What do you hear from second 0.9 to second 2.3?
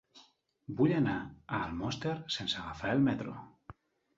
anar a Almoster